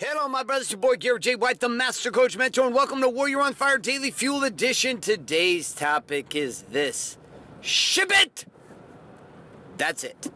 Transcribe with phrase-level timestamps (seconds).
[0.00, 0.70] Hello, my brothers.
[0.70, 1.34] Your boy Garrett J.
[1.34, 5.00] White, the Master Coach Mentor, and welcome to Warrior on Fire Daily Fuel Edition.
[5.00, 7.18] Today's topic is this
[7.62, 8.44] Ship it!
[9.76, 10.30] That's it.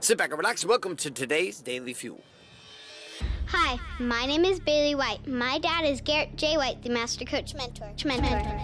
[0.00, 0.64] Sit back and relax.
[0.64, 2.24] Welcome to today's Daily Fuel.
[3.46, 5.24] Hi, my name is Bailey White.
[5.28, 6.56] My dad is Garrett J.
[6.56, 7.92] White, the Master Coach Mentor.
[8.04, 8.60] Mentor.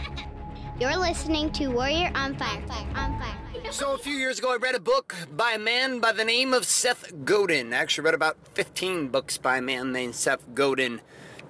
[0.80, 2.62] You're listening to Warrior on Fire.
[2.94, 3.45] On Fire.
[3.70, 6.54] So, a few years ago, I read a book by a man by the name
[6.54, 7.74] of Seth Godin.
[7.74, 11.00] I actually read about 15 books by a man named Seth Godin.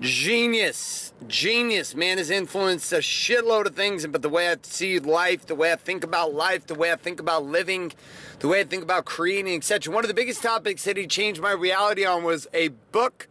[0.00, 1.12] Genius.
[1.28, 1.94] Genius.
[1.94, 5.72] Man has influenced a shitload of things, but the way I see life, the way
[5.72, 7.92] I think about life, the way I think about living,
[8.40, 9.94] the way I think about creating, etc.
[9.94, 13.28] One of the biggest topics that he changed my reality on was a book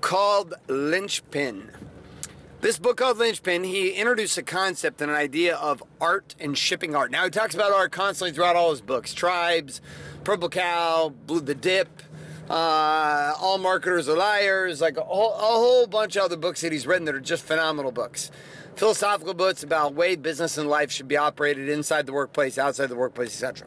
[0.00, 1.70] called Linchpin.
[2.62, 6.94] This book called Linchpin, he introduced a concept and an idea of art and shipping
[6.94, 7.10] art.
[7.10, 9.80] Now, he talks about art constantly throughout all his books Tribes,
[10.22, 11.88] Purple Cow, Blue the Dip,
[12.48, 16.70] uh, All Marketers Are Liars, like a whole, a whole bunch of other books that
[16.70, 18.30] he's written that are just phenomenal books.
[18.76, 22.94] Philosophical books about way business and life should be operated inside the workplace, outside the
[22.94, 23.66] workplace, etc.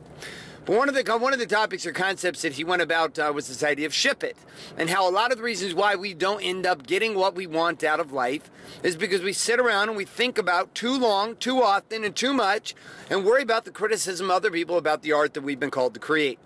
[0.65, 3.31] But one of the one of the topics or concepts that he went about uh,
[3.33, 4.35] was this idea of ship it,
[4.77, 7.45] and how a lot of the reasons why we don't end up getting what we
[7.45, 8.49] want out of life
[8.81, 12.33] is because we sit around and we think about too long, too often, and too
[12.33, 12.73] much,
[13.11, 15.93] and worry about the criticism of other people about the art that we've been called
[15.93, 16.39] to create.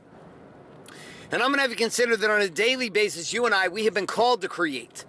[1.31, 3.69] And I'm going to have you consider that on a daily basis, you and I,
[3.69, 5.05] we have been called to create.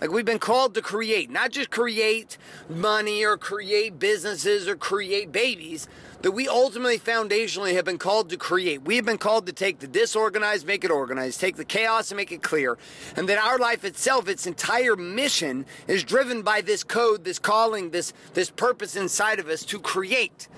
[0.00, 2.36] Like we've been called to create, not just create
[2.68, 5.88] money or create businesses or create babies,
[6.24, 8.80] that we ultimately foundationally have been called to create.
[8.80, 12.16] We have been called to take the disorganized, make it organized, take the chaos and
[12.16, 12.78] make it clear.
[13.14, 17.90] And that our life itself, its entire mission is driven by this code, this calling,
[17.90, 20.48] this, this purpose inside of us to create.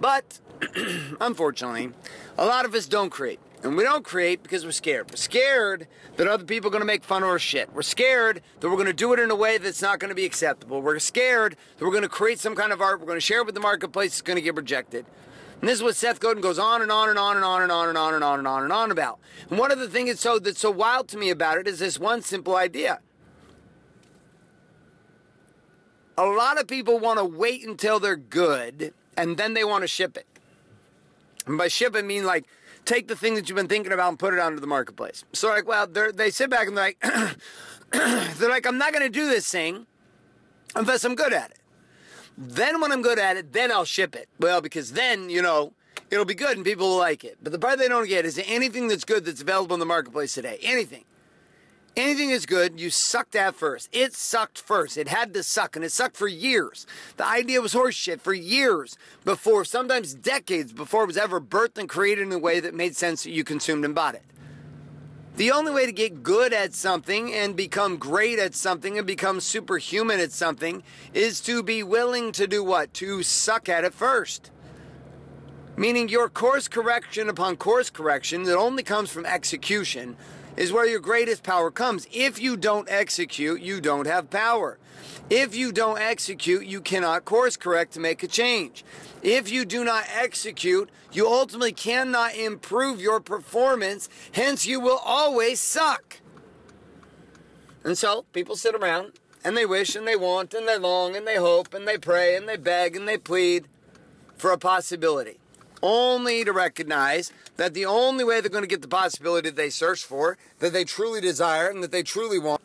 [0.00, 0.40] But
[1.20, 1.92] unfortunately,
[2.36, 3.38] a lot of us don't create.
[3.62, 5.10] And we don't create because we're scared.
[5.10, 7.72] We're scared that other people are going to make fun of our shit.
[7.72, 10.14] We're scared that we're going to do it in a way that's not going to
[10.14, 10.82] be acceptable.
[10.82, 13.40] We're scared that we're going to create some kind of art, we're going to share
[13.40, 15.06] it with the marketplace, it's going to get rejected.
[15.60, 17.72] And this is what Seth Godin goes on and on and on and on and
[17.72, 19.18] on and on and on and on and on about.
[19.48, 21.78] And one of the things that's so, that's so wild to me about it is
[21.78, 23.00] this one simple idea.
[26.18, 29.88] A lot of people want to wait until they're good and then they want to
[29.88, 30.26] ship it.
[31.46, 32.44] And by ship, I mean like
[32.86, 35.24] take the thing that you've been thinking about and put it onto the marketplace.
[35.32, 37.36] So like, well, they sit back and they're like,
[38.38, 39.86] they're like, I'm not going to do this thing
[40.74, 41.58] unless I'm good at it.
[42.38, 44.28] Then when I'm good at it, then I'll ship it.
[44.38, 45.72] Well, because then, you know,
[46.10, 47.38] it'll be good and people will like it.
[47.42, 50.34] But the part they don't get is anything that's good that's available in the marketplace
[50.34, 50.58] today.
[50.62, 51.04] Anything.
[51.96, 53.88] Anything is good, you sucked at first.
[53.90, 54.98] It sucked first.
[54.98, 56.86] It had to suck, and it sucked for years.
[57.16, 61.88] The idea was horseshit for years before, sometimes decades before it was ever birthed and
[61.88, 64.24] created in a way that made sense that you consumed and bought it.
[65.36, 69.40] The only way to get good at something and become great at something and become
[69.40, 70.82] superhuman at something
[71.14, 72.92] is to be willing to do what?
[72.94, 74.50] To suck at it first.
[75.78, 80.16] Meaning your course correction upon course correction that only comes from execution
[80.56, 82.06] is where your greatest power comes.
[82.12, 84.78] If you don't execute, you don't have power.
[85.28, 88.84] If you don't execute, you cannot course correct to make a change.
[89.22, 95.60] If you do not execute, you ultimately cannot improve your performance, hence, you will always
[95.60, 96.20] suck.
[97.84, 99.12] And so, people sit around
[99.44, 102.36] and they wish and they want and they long and they hope and they pray
[102.36, 103.68] and they beg and they plead
[104.36, 105.38] for a possibility
[105.82, 109.70] only to recognize that the only way they're going to get the possibility that they
[109.70, 112.62] search for, that they truly desire, and that they truly want,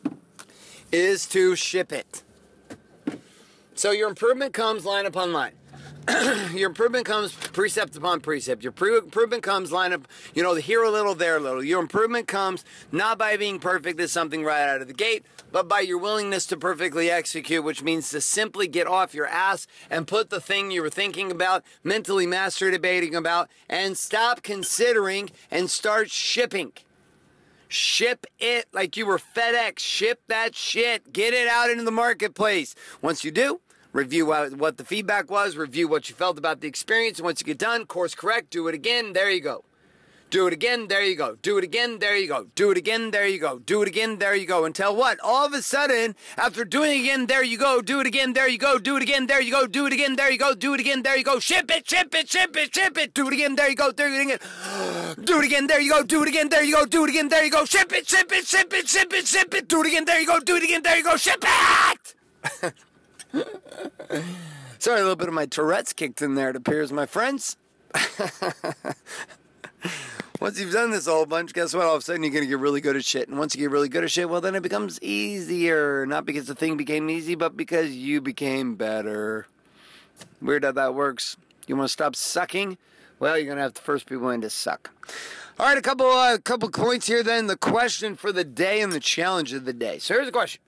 [0.92, 2.24] is to ship it.
[3.76, 5.54] So your improvement comes line upon line.
[6.54, 8.64] your improvement comes precept upon precept.
[8.64, 11.64] Your improvement comes line up, you know, here a little, there a little.
[11.64, 15.68] Your improvement comes not by being perfect as something right out of the gate, but
[15.68, 20.08] by your willingness to perfectly execute, which means to simply get off your ass and
[20.08, 25.70] put the thing you were thinking about, mentally master debating about, and stop considering and
[25.70, 26.72] start shipping.
[27.68, 29.80] Ship it like you were FedEx.
[29.80, 31.14] Ship that shit.
[31.14, 32.76] Get it out into the marketplace.
[33.02, 33.62] Once you do,
[33.94, 37.22] review what the feedback was, review what you felt about the experience.
[37.22, 39.64] Once you get done, course correct, do it again, there you go.
[40.30, 41.36] Do it again, there you go.
[41.42, 42.46] Do it again, there you go.
[42.56, 43.60] Do it again, there you go.
[43.60, 44.64] Do it again, there you go.
[44.64, 45.20] Until what?
[45.22, 47.82] All of a sudden, after doing it again, there you go.
[47.82, 48.80] Do it again, there you go.
[48.80, 49.68] Do it again, there you go.
[49.68, 50.56] Do it again, there you go.
[50.56, 51.40] Do it again, there you go.
[51.40, 53.14] Ship it, ship it, ship it, ship it.
[53.14, 53.92] Do it again, there you go.
[53.92, 54.40] Do it again.
[55.22, 56.02] Do it again, there you go.
[56.02, 56.86] Do it again, there you go.
[56.86, 57.66] Do it again, there you go.
[57.66, 59.68] Ship it, ship it, ship it, ship it, ship it.
[59.68, 60.40] Do it again, there you go.
[60.40, 61.18] Do it again, there you go.
[61.18, 62.74] Ship it.
[64.80, 67.58] Sorry, a little bit of my Tourette's kicked in there, it appears, my friends.
[70.42, 71.86] Once you've done this a whole bunch, guess what?
[71.86, 73.30] All of a sudden you're going to get really good at shit.
[73.30, 76.08] And once you get really good at shit, well, then it becomes easier.
[76.08, 79.46] Not because the thing became easy, but because you became better.
[80.42, 81.38] Weird how that works.
[81.68, 82.80] You want to stop sucking?
[83.20, 84.90] Well, you're going to have to first be willing to suck.
[85.60, 87.22] All right, a couple uh, couple points here.
[87.22, 90.00] Then the question for the day and the challenge of the day.
[90.00, 90.60] So here's the question: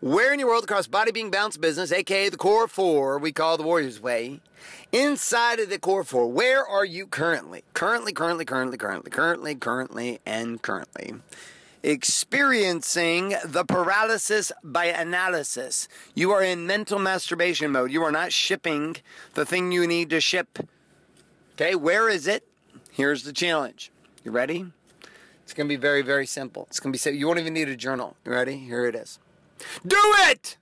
[0.00, 3.58] Where in your world across body being balance business, aka the core four, we call
[3.58, 4.40] the Warriors Way,
[4.92, 7.64] inside of the core four, where are you currently?
[7.74, 11.16] Currently, currently, currently, currently, currently, currently, and currently
[11.82, 15.88] experiencing the paralysis by analysis.
[16.14, 17.90] You are in mental masturbation mode.
[17.90, 18.96] You are not shipping
[19.34, 20.58] the thing you need to ship.
[21.54, 22.46] Okay, where is it?
[22.90, 23.90] Here's the challenge.
[24.24, 24.66] You ready?
[25.42, 26.66] It's going to be very, very simple.
[26.68, 27.18] It's going to be simple.
[27.18, 28.16] You won't even need a journal.
[28.24, 28.56] You ready?
[28.56, 29.18] Here it is.
[29.86, 30.56] Do it!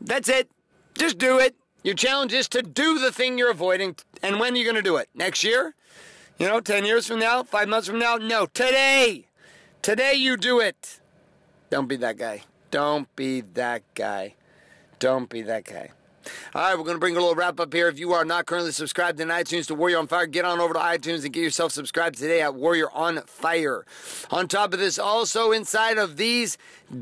[0.00, 0.50] That's it.
[0.96, 1.54] Just do it.
[1.82, 3.96] Your challenge is to do the thing you're avoiding.
[4.22, 5.08] And when are you going to do it?
[5.14, 5.74] Next year?
[6.38, 7.42] You know, 10 years from now?
[7.42, 8.16] Five months from now?
[8.16, 9.26] No, today.
[9.82, 11.00] Today you do it.
[11.70, 12.42] Don't be that guy.
[12.70, 14.34] Don't be that guy.
[14.98, 15.90] Don't be that guy.
[16.54, 17.88] All right, we're going to bring a little wrap up here.
[17.88, 20.74] If you are not currently subscribed in iTunes to Warrior on Fire, get on over
[20.74, 23.84] to iTunes and get yourself subscribed today at Warrior on Fire.
[24.30, 26.58] On top of this, also inside of these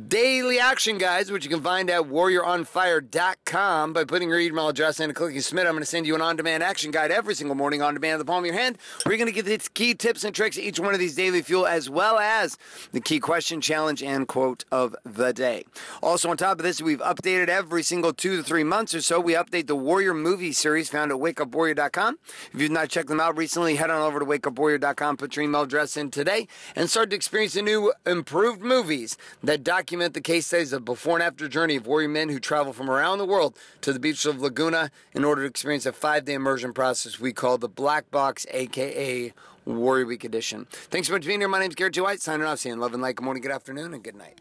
[0.08, 5.04] daily action guides, which you can find at warrioronfire.com by putting your email address in
[5.04, 5.66] and clicking submit.
[5.66, 8.14] I'm going to send you an on demand action guide every single morning on demand
[8.14, 8.76] at the palm of your hand.
[9.06, 11.66] We're going to get the key tips and tricks each one of these daily fuel,
[11.66, 12.58] as well as
[12.92, 15.64] the key question, challenge, and quote of the day.
[16.02, 19.18] Also, on top of this, we've updated every single two to three months or so.
[19.20, 22.19] We update the Warrior movie series found at wakeupwarrior.com.
[22.53, 25.62] If you've not checked them out recently, head on over to wakeupwarrior.com, put your email
[25.62, 30.47] address in today, and start to experience the new improved movies that document the case
[30.47, 33.56] studies of before and after journey of warrior men who travel from around the world
[33.81, 37.32] to the beach of Laguna in order to experience a five day immersion process we
[37.32, 39.32] call the Black Box, aka
[39.64, 40.67] Warrior Week Edition.
[40.71, 41.49] Thanks so much for being here.
[41.49, 42.00] My name's Garrett J.
[42.00, 42.64] White, signing off.
[42.64, 43.17] In love and light.
[43.17, 44.41] Good morning, good afternoon, and good night.